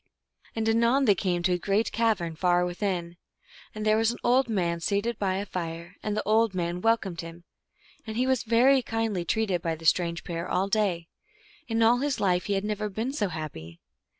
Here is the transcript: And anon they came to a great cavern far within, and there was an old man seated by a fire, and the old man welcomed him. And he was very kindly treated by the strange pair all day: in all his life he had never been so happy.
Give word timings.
And 0.55 0.67
anon 0.67 1.05
they 1.05 1.13
came 1.13 1.43
to 1.43 1.51
a 1.51 1.59
great 1.59 1.91
cavern 1.91 2.35
far 2.35 2.65
within, 2.65 3.17
and 3.75 3.85
there 3.85 3.97
was 3.97 4.09
an 4.09 4.17
old 4.23 4.49
man 4.49 4.79
seated 4.79 5.19
by 5.19 5.35
a 5.35 5.45
fire, 5.45 5.95
and 6.01 6.17
the 6.17 6.23
old 6.23 6.55
man 6.55 6.81
welcomed 6.81 7.21
him. 7.21 7.43
And 8.07 8.17
he 8.17 8.25
was 8.25 8.41
very 8.41 8.81
kindly 8.81 9.25
treated 9.25 9.61
by 9.61 9.75
the 9.75 9.85
strange 9.85 10.23
pair 10.23 10.49
all 10.49 10.67
day: 10.67 11.07
in 11.67 11.83
all 11.83 11.97
his 11.99 12.19
life 12.19 12.45
he 12.45 12.53
had 12.53 12.63
never 12.65 12.89
been 12.89 13.13
so 13.13 13.27
happy. 13.29 13.79